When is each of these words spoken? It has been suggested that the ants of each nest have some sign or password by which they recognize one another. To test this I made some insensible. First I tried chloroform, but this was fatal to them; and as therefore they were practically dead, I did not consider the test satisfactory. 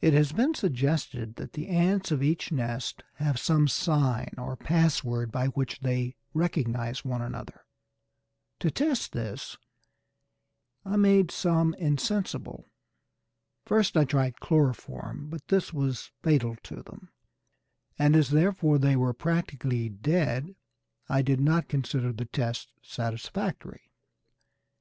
It 0.00 0.12
has 0.12 0.32
been 0.32 0.54
suggested 0.56 1.36
that 1.36 1.52
the 1.52 1.68
ants 1.68 2.10
of 2.10 2.20
each 2.20 2.50
nest 2.50 3.04
have 3.18 3.38
some 3.38 3.68
sign 3.68 4.34
or 4.36 4.56
password 4.56 5.30
by 5.30 5.46
which 5.46 5.78
they 5.78 6.16
recognize 6.34 7.04
one 7.04 7.22
another. 7.22 7.64
To 8.58 8.72
test 8.72 9.12
this 9.12 9.56
I 10.84 10.96
made 10.96 11.30
some 11.30 11.74
insensible. 11.74 12.72
First 13.64 13.96
I 13.96 14.04
tried 14.04 14.40
chloroform, 14.40 15.28
but 15.30 15.46
this 15.46 15.72
was 15.72 16.10
fatal 16.24 16.56
to 16.64 16.82
them; 16.82 17.10
and 17.96 18.16
as 18.16 18.30
therefore 18.30 18.78
they 18.78 18.96
were 18.96 19.14
practically 19.14 19.88
dead, 19.88 20.56
I 21.08 21.22
did 21.22 21.40
not 21.40 21.68
consider 21.68 22.12
the 22.12 22.24
test 22.26 22.72
satisfactory. 22.82 23.92